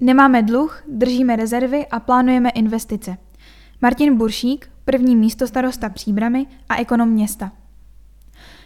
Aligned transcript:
Nemáme 0.00 0.42
dluh, 0.42 0.82
držíme 0.88 1.36
rezervy 1.36 1.86
a 1.86 2.00
plánujeme 2.00 2.50
investice. 2.50 3.16
Martin 3.82 4.16
Buršík, 4.16 4.70
první 4.84 5.16
místo 5.16 5.46
starosta 5.46 5.88
Příbramy 5.88 6.46
a 6.68 6.76
ekonom 6.76 7.08
města. 7.08 7.52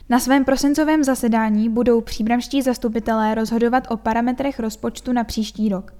Na 0.09 0.19
svém 0.19 0.45
prosincovém 0.45 1.05
zasedání 1.05 1.69
budou 1.69 2.01
příbramští 2.01 2.63
zastupitelé 2.63 3.35
rozhodovat 3.35 3.87
o 3.91 3.97
parametrech 3.97 4.61
rozpočtu 4.61 5.13
na 5.13 5.25
příští 5.25 5.69
rok. 5.69 5.95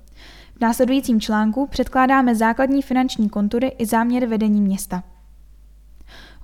V 0.57 0.61
následujícím 0.61 1.21
článku 1.21 1.67
předkládáme 1.67 2.35
základní 2.35 2.83
finanční 2.83 3.29
kontury 3.29 3.73
i 3.79 3.87
záměr 3.87 4.27
vedení 4.27 4.61
města. 4.61 5.03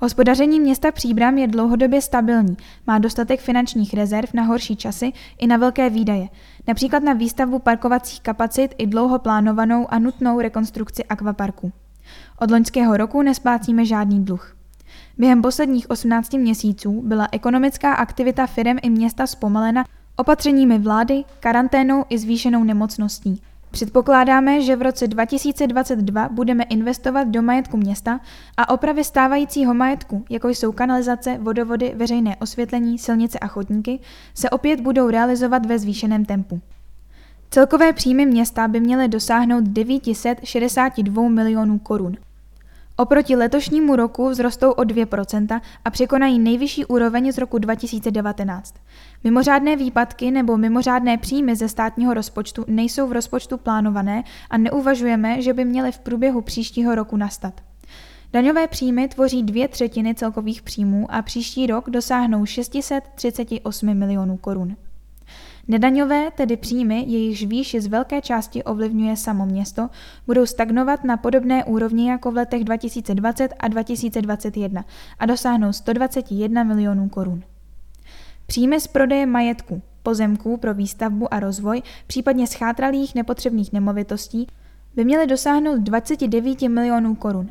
Hospodaření 0.01 0.61
města 0.61 0.93
Příbram 0.93 1.39
je 1.39 1.49
dlouhodobě 1.49 2.03
stabilní, 2.03 2.57
má 2.87 2.99
dostatek 2.99 3.41
finančních 3.41 3.95
rezerv 3.95 4.29
na 4.35 4.43
horší 4.43 4.77
časy 4.77 5.13
i 5.39 5.47
na 5.47 5.57
velké 5.57 5.91
výdaje, 5.91 6.29
například 6.69 7.03
na 7.03 7.13
výstavbu 7.13 7.59
parkovacích 7.59 8.21
kapacit 8.21 8.75
i 8.79 8.87
dlouho 8.87 9.19
plánovanou 9.19 9.87
a 9.91 9.99
nutnou 9.99 10.41
rekonstrukci 10.41 11.05
akvaparku. 11.05 11.73
Od 12.41 12.51
loňského 12.51 12.97
roku 12.97 13.23
nesplácíme 13.23 13.85
žádný 13.85 14.25
dluh. 14.25 14.57
Během 15.19 15.43
posledních 15.43 15.91
18 15.91 16.33
měsíců 16.33 17.03
byla 17.05 17.29
ekonomická 17.33 17.95
aktivita 17.95 18.47
firem 18.47 18.79
i 18.83 18.91
města 18.91 19.27
zpomalena 19.27 19.85
opatřeními 20.17 20.79
vlády, 20.79 21.25
karanténou 21.41 22.05
i 22.09 22.19
zvýšenou 22.19 22.65
nemocností. 22.65 23.43
Předpokládáme, 23.71 24.63
že 24.63 24.77
v 24.77 24.83
roce 24.83 25.07
2022 25.09 26.29
budeme 26.29 26.65
investovat 26.65 27.25
do 27.25 27.43
majetku 27.43 27.77
města 27.77 28.21
a 28.57 28.69
opravy 28.69 29.05
stávajícího 29.05 29.75
majetku, 29.75 30.25
jako 30.31 30.49
jsou 30.49 30.73
kanalizace, 30.73 31.39
vodovody, 31.39 31.93
veřejné 31.97 32.37
osvětlení, 32.37 32.99
silnice 32.99 33.39
a 33.39 33.47
chodníky, 33.47 34.01
se 34.35 34.51
opět 34.51 34.81
budou 34.81 35.11
realizovat 35.11 35.67
ve 35.67 35.79
zvýšeném 35.79 36.25
tempu. 36.25 36.61
Celkové 37.51 37.93
příjmy 37.93 38.27
města 38.27 38.69
by 38.69 38.81
měly 38.81 39.09
dosáhnout 39.09 39.65
962 39.65 41.29
milionů 41.29 41.79
korun. 41.79 42.17
Oproti 43.01 43.37
letošnímu 43.37 43.97
roku 43.97 44.31
vzrostou 44.31 44.71
o 44.71 44.83
2% 44.83 45.61
a 45.85 45.91
překonají 45.91 46.39
nejvyšší 46.39 46.85
úroveň 46.85 47.33
z 47.33 47.39
roku 47.39 47.59
2019. 47.59 48.75
Mimořádné 49.25 49.77
výpadky 49.77 50.31
nebo 50.31 50.57
mimořádné 50.57 51.19
příjmy 51.19 51.57
ze 51.57 51.69
státního 51.69 52.15
rozpočtu 52.15 52.65
nejsou 52.69 53.07
v 53.07 53.13
rozpočtu 53.13 53.57
plánované 53.59 54.25
a 54.51 54.59
neuvažujeme, 54.59 55.43
že 55.43 55.53
by 55.53 55.65
měly 55.65 55.93
v 55.93 55.99
průběhu 55.99 56.41
příštího 56.41 56.95
roku 56.95 57.17
nastat. 57.17 57.61
Daňové 58.33 58.67
příjmy 58.67 59.09
tvoří 59.09 59.43
dvě 59.43 59.69
třetiny 59.69 60.15
celkových 60.15 60.63
příjmů 60.63 61.07
a 61.11 61.23
příští 61.23 61.67
rok 61.67 61.91
dosáhnou 61.91 62.47
638 62.47 63.95
milionů 63.95 64.37
korun. 64.37 64.77
Nedaňové, 65.71 66.31
tedy 66.31 66.57
příjmy, 66.57 67.05
jejichž 67.07 67.45
výši 67.45 67.81
z 67.81 67.87
velké 67.87 68.21
části 68.21 68.65
ovlivňuje 68.65 69.17
samo 69.17 69.47
město, 69.47 69.89
budou 70.27 70.47
stagnovat 70.47 71.05
na 71.05 71.17
podobné 71.17 71.65
úrovni 71.65 72.09
jako 72.11 72.31
v 72.31 72.37
letech 72.37 72.65
2020 72.65 73.55
a 73.59 73.69
2021 73.69 74.85
a 75.19 75.27
dosáhnou 75.27 75.73
121 75.73 76.65
milionů 76.65 77.09
korun. 77.09 77.43
Příjmy 78.47 78.81
z 78.81 78.87
prodeje 78.87 79.27
majetku, 79.27 79.83
pozemků 80.03 80.57
pro 80.57 80.75
výstavbu 80.75 81.35
a 81.35 81.41
rozvoj, 81.41 81.83
případně 82.07 82.47
schátralých 82.47 83.15
nepotřebných 83.15 83.73
nemovitostí, 83.73 84.47
by 84.95 85.05
měly 85.05 85.27
dosáhnout 85.27 85.79
29 85.79 86.63
milionů 86.63 87.15
korun. 87.15 87.51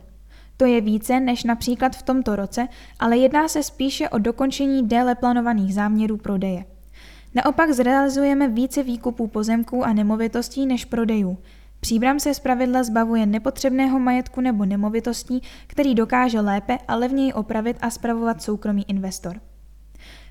To 0.57 0.65
je 0.65 0.81
více 0.81 1.19
než 1.19 1.43
například 1.43 1.95
v 1.95 2.03
tomto 2.03 2.35
roce, 2.35 2.67
ale 2.99 3.17
jedná 3.17 3.47
se 3.47 3.63
spíše 3.63 4.09
o 4.09 4.17
dokončení 4.17 4.88
déle 4.88 5.15
plánovaných 5.15 5.73
záměrů 5.73 6.17
prodeje. 6.17 6.65
Naopak 7.38 7.71
zrealizujeme 7.71 8.47
více 8.47 8.83
výkupů 8.83 9.27
pozemků 9.27 9.83
a 9.83 9.93
nemovitostí 9.93 10.66
než 10.66 10.85
prodejů. 10.85 11.38
Příbram 11.79 12.19
se 12.19 12.33
zpravidla 12.33 12.83
zbavuje 12.83 13.25
nepotřebného 13.25 13.99
majetku 13.99 14.41
nebo 14.41 14.66
nemovitostí, 14.66 15.41
který 15.67 15.95
dokáže 15.95 16.39
lépe 16.39 16.77
a 16.88 16.95
levněji 16.95 17.33
opravit 17.33 17.77
a 17.81 17.89
spravovat 17.89 18.41
soukromý 18.41 18.85
investor. 18.88 19.41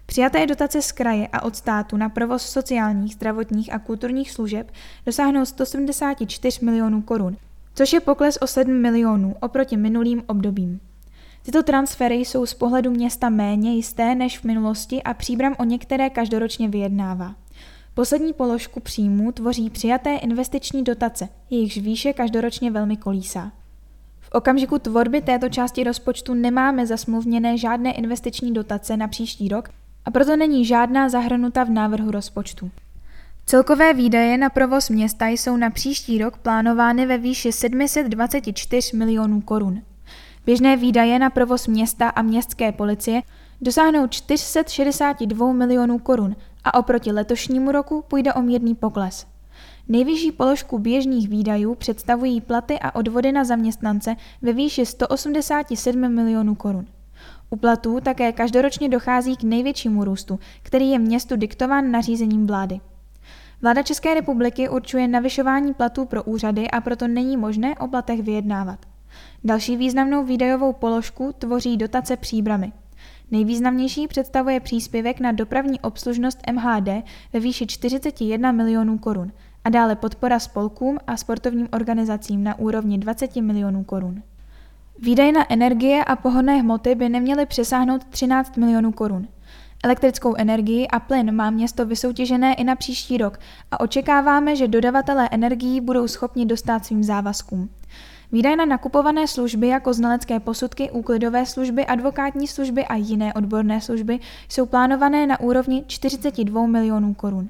Přijaté 0.07 0.47
dotace 0.47 0.83
z 0.83 0.93
kraje 0.93 1.29
a 1.33 1.43
od 1.43 1.57
státu 1.57 1.97
na 1.97 2.09
provoz 2.09 2.43
sociálních, 2.43 3.15
zdravotních 3.15 3.73
a 3.73 3.79
kulturních 3.79 4.31
služeb 4.31 4.71
dosáhnou 5.07 5.45
174 5.45 6.65
milionů 6.65 7.03
korun, 7.03 7.37
což 7.75 7.93
je 7.93 8.01
pokles 8.01 8.39
o 8.41 8.47
7 8.47 8.73
milionů 8.73 9.35
oproti 9.41 9.77
minulým 9.77 10.23
obdobím. 10.27 10.81
Tyto 11.47 11.63
transfery 11.63 12.15
jsou 12.15 12.47
z 12.47 12.55
pohledu 12.55 12.91
města 12.91 13.29
méně 13.29 13.75
jisté 13.75 14.15
než 14.15 14.39
v 14.39 14.45
minulosti 14.45 15.03
a 15.03 15.15
příbram 15.15 15.55
o 15.59 15.65
některé 15.65 16.11
každoročně 16.11 16.69
vyjednává. 16.69 17.35
Poslední 17.95 18.33
položku 18.33 18.81
příjmů 18.81 19.33
tvoří 19.33 19.71
přijaté 19.71 20.17
investiční 20.17 20.85
dotace, 20.85 21.29
jejichž 21.51 21.77
výše 21.77 22.13
každoročně 22.13 22.71
velmi 22.71 22.97
kolísá. 22.97 23.53
V 24.21 24.29
okamžiku 24.33 24.79
tvorby 24.79 25.21
této 25.21 25.49
části 25.49 25.85
rozpočtu 25.85 26.35
nemáme 26.35 26.87
zasmluvněné 26.87 27.59
žádné 27.59 27.93
investiční 27.93 28.55
dotace 28.55 28.97
na 28.97 29.09
příští 29.09 29.49
rok 29.49 29.69
a 30.05 30.11
proto 30.11 30.37
není 30.37 30.65
žádná 30.65 31.09
zahrnuta 31.09 31.65
v 31.65 31.71
návrhu 31.71 32.11
rozpočtu. 32.11 32.71
Celkové 33.47 33.95
výdaje 33.95 34.39
na 34.39 34.51
provoz 34.51 34.91
města 34.91 35.27
jsou 35.27 35.57
na 35.57 35.71
příští 35.71 36.19
rok 36.19 36.39
plánovány 36.39 37.07
ve 37.07 37.19
výši 37.19 37.53
724 37.53 38.97
milionů 38.97 39.41
korun. 39.41 39.83
Běžné 40.47 40.77
výdaje 40.77 41.19
na 41.19 41.31
provoz 41.31 41.67
města 41.67 42.09
a 42.09 42.23
městské 42.23 42.73
policie 42.73 43.23
dosáhnou 43.61 44.07
462 44.07 45.53
milionů 45.53 45.99
korun 45.99 46.37
a 46.65 46.79
oproti 46.79 47.13
letošnímu 47.13 47.73
roku 47.73 48.05
půjde 48.09 48.35
o 48.35 48.43
mírný 48.43 48.75
pokles. 48.75 49.27
Nejvyšší 49.89 50.33
položku 50.33 50.79
běžných 50.79 51.29
výdajů 51.29 51.75
představují 51.75 52.41
platy 52.41 52.79
a 52.79 52.95
odvody 52.95 53.33
na 53.33 53.45
zaměstnance 53.45 54.17
ve 54.43 54.53
výši 54.53 54.87
187 54.87 56.15
milionů 56.15 56.55
korun. 56.55 56.87
U 57.51 57.57
platů 57.57 58.01
také 58.01 58.33
každoročně 58.33 58.89
dochází 58.89 59.37
k 59.37 59.43
největšímu 59.43 60.05
růstu, 60.05 60.39
který 60.63 60.91
je 60.91 60.99
městu 60.99 61.37
diktován 61.37 61.91
nařízením 61.91 62.47
vlády. 62.47 62.81
Vláda 63.63 63.83
České 63.83 64.15
republiky 64.15 64.69
určuje 64.69 65.09
navyšování 65.09 65.75
platů 65.75 66.05
pro 66.05 66.23
úřady 66.23 66.71
a 66.71 66.81
proto 66.81 67.09
není 67.09 67.37
možné 67.37 67.75
o 67.75 67.89
platech 67.89 68.23
vyjednávat. 68.23 68.79
Další 69.45 69.77
významnou 69.77 70.25
výdajovou 70.25 70.73
položku 70.73 71.35
tvoří 71.39 71.77
dotace 71.77 72.17
příbramy. 72.17 72.73
Nejvýznamnější 73.31 74.09
představuje 74.09 74.61
příspěvek 74.61 75.21
na 75.21 75.33
dopravní 75.33 75.81
obslužnost 75.81 76.39
MHD 76.53 76.89
ve 77.33 77.41
výši 77.41 77.67
41 77.67 78.53
milionů 78.53 78.99
korun 78.99 79.33
a 79.65 79.71
dále 79.71 79.97
podpora 79.97 80.39
spolkům 80.39 80.99
a 81.07 81.17
sportovním 81.17 81.69
organizacím 81.73 82.45
na 82.45 82.59
úrovni 82.59 82.99
20 82.99 83.37
milionů 83.37 83.85
korun. 83.85 84.23
Výdaje 84.99 85.33
na 85.33 85.53
energie 85.53 86.05
a 86.05 86.17
pohonné 86.17 86.57
hmoty 86.57 86.95
by 86.95 87.09
neměly 87.09 87.47
přesáhnout 87.47 88.05
13 88.05 88.57
milionů 88.57 88.93
korun. 88.93 89.29
Elektrickou 89.85 90.35
energii 90.35 90.89
a 90.89 91.01
plyn 91.01 91.35
má 91.35 91.51
město 91.51 91.87
vysoutěžené 91.87 92.55
i 92.55 92.65
na 92.65 92.77
příští 92.77 93.19
rok 93.19 93.39
a 93.71 93.81
očekáváme, 93.81 94.57
že 94.57 94.69
dodavatelé 94.69 95.29
energií 95.33 95.81
budou 95.81 96.09
schopni 96.09 96.47
dostat 96.47 96.87
svým 96.87 97.05
závazkům. 97.05 97.71
Výdaje 98.33 98.57
na 98.57 98.65
nakupované 98.65 99.29
služby 99.29 99.69
jako 99.69 99.95
znalecké 99.95 100.41
posudky, 100.41 100.91
úklidové 100.91 101.47
služby, 101.47 101.87
advokátní 101.87 102.47
služby 102.47 102.85
a 102.85 102.95
jiné 102.95 103.35
odborné 103.35 103.81
služby 103.81 104.19
jsou 104.49 104.67
plánované 104.67 105.27
na 105.27 105.41
úrovni 105.41 105.85
42 105.87 106.67
milionů 106.67 107.15
korun. 107.15 107.49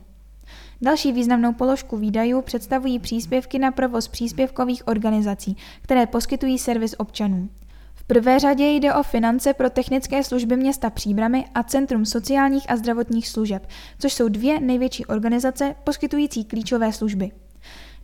Další 0.82 1.12
významnou 1.12 1.52
položku 1.52 1.96
výdajů 1.96 2.42
představují 2.42 2.98
příspěvky 2.98 3.58
na 3.58 3.70
provoz 3.70 4.08
příspěvkových 4.08 4.88
organizací, 4.88 5.56
které 5.82 6.06
poskytují 6.06 6.58
servis 6.58 6.94
občanům. 6.98 7.50
V 7.94 8.04
prvé 8.04 8.38
řadě 8.38 8.64
jde 8.68 8.94
o 8.94 9.02
finance 9.02 9.54
pro 9.54 9.70
technické 9.70 10.24
služby 10.24 10.56
města 10.56 10.90
Příbramy 10.90 11.44
a 11.54 11.62
Centrum 11.62 12.04
sociálních 12.04 12.70
a 12.70 12.76
zdravotních 12.76 13.28
služeb, 13.28 13.68
což 13.98 14.12
jsou 14.12 14.28
dvě 14.28 14.60
největší 14.60 15.06
organizace 15.06 15.74
poskytující 15.84 16.44
klíčové 16.44 16.92
služby. 16.92 17.30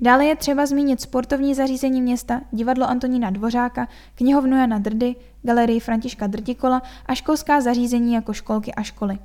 Dále 0.02 0.26
je 0.26 0.36
třeba 0.36 0.66
zmínit 0.66 1.00
sportovní 1.00 1.54
zařízení 1.54 2.02
města, 2.02 2.40
divadlo 2.52 2.86
Antonína 2.86 3.30
Dvořáka, 3.30 3.88
knihovnu 4.14 4.56
Jana 4.56 4.78
Drdy, 4.78 5.16
galerii 5.42 5.80
Františka 5.80 6.26
Drtikola 6.26 6.82
a 7.06 7.14
školská 7.14 7.60
zařízení 7.60 8.14
jako 8.14 8.32
školky 8.32 8.74
a 8.74 8.82
školy. 8.82 9.18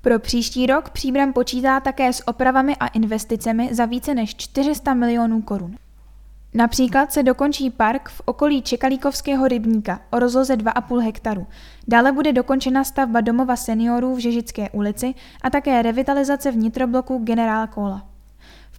Pro 0.00 0.18
příští 0.18 0.66
rok 0.66 0.90
Příbram 0.90 1.32
počítá 1.32 1.80
také 1.80 2.12
s 2.12 2.28
opravami 2.28 2.76
a 2.76 2.86
investicemi 2.86 3.74
za 3.74 3.84
více 3.84 4.14
než 4.14 4.36
400 4.36 4.94
milionů 4.94 5.42
korun. 5.42 5.76
Například 6.54 7.12
se 7.12 7.22
dokončí 7.22 7.70
park 7.70 8.08
v 8.08 8.22
okolí 8.24 8.62
Čekalíkovského 8.62 9.48
rybníka 9.48 10.00
o 10.10 10.18
rozloze 10.18 10.56
2,5 10.56 10.98
hektaru. 10.98 11.46
Dále 11.88 12.12
bude 12.12 12.32
dokončena 12.32 12.84
stavba 12.84 13.20
domova 13.20 13.56
seniorů 13.56 14.14
v 14.14 14.18
Žežické 14.18 14.70
ulici 14.70 15.14
a 15.42 15.50
také 15.50 15.82
revitalizace 15.82 16.50
vnitrobloku 16.50 17.18
Generál 17.18 17.66
Kola 17.66 18.09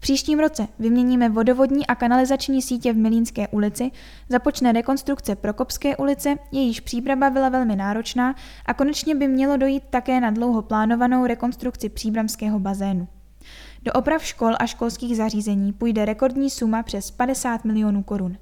příštím 0.02 0.40
roce 0.40 0.68
vyměníme 0.80 1.30
vodovodní 1.30 1.88
a 1.88 1.96
kanalizační 1.96 2.62
sítě 2.62 2.94
v 2.94 2.98
Milínské 2.98 3.48
ulici, 3.48 3.92
započne 4.30 4.72
rekonstrukce 4.72 5.36
Prokopské 5.36 5.98
ulice, 5.98 6.36
jejíž 6.52 6.80
příprava 6.80 7.30
byla 7.30 7.50
velmi 7.50 7.76
náročná 7.76 8.36
a 8.66 8.74
konečně 8.74 9.16
by 9.16 9.28
mělo 9.28 9.58
dojít 9.58 9.84
také 9.90 10.20
na 10.20 10.32
dlouho 10.32 10.62
plánovanou 10.62 11.26
rekonstrukci 11.26 11.90
příbramského 11.90 12.60
bazénu. 12.60 13.08
Do 13.84 13.92
oprav 13.94 14.26
škol 14.26 14.54
a 14.60 14.66
školských 14.66 15.18
zařízení 15.18 15.74
půjde 15.74 16.06
rekordní 16.06 16.50
suma 16.50 16.84
přes 16.84 17.12
50 17.12 17.66
milionů 17.66 18.04
korun. 18.04 18.38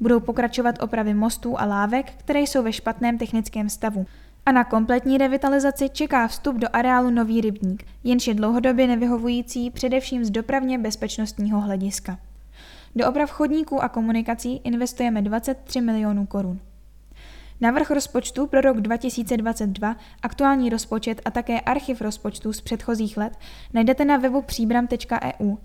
Budou 0.00 0.20
pokračovat 0.20 0.82
opravy 0.82 1.14
mostů 1.14 1.60
a 1.60 1.64
lávek, 1.64 2.12
které 2.16 2.40
jsou 2.40 2.62
ve 2.62 2.72
špatném 2.72 3.18
technickém 3.18 3.68
stavu. 3.68 4.06
A 4.48 4.52
na 4.52 4.64
kompletní 4.64 5.18
revitalizaci 5.18 5.88
čeká 5.88 6.28
vstup 6.28 6.56
do 6.56 6.68
areálu 6.72 7.10
Nový 7.10 7.40
rybník, 7.40 7.84
jenž 8.04 8.26
je 8.26 8.34
dlouhodobě 8.34 8.86
nevyhovující 8.86 9.70
především 9.70 10.24
z 10.24 10.30
dopravně 10.30 10.78
bezpečnostního 10.78 11.60
hlediska. 11.60 12.18
Do 12.96 13.08
oprav 13.08 13.30
chodníků 13.30 13.82
a 13.82 13.88
komunikací 13.88 14.60
investujeme 14.64 15.22
23 15.22 15.80
milionů 15.80 16.26
korun. 16.26 16.60
Navrh 17.60 17.90
rozpočtu 17.90 18.46
pro 18.46 18.60
rok 18.60 18.80
2022, 18.80 19.96
aktuální 20.22 20.70
rozpočet 20.70 21.20
a 21.24 21.30
také 21.30 21.60
archiv 21.60 22.00
rozpočtů 22.00 22.52
z 22.52 22.60
předchozích 22.60 23.16
let 23.16 23.32
najdete 23.74 24.04
na 24.04 24.16
webu 24.16 24.42
příbram.eu. 24.42 25.56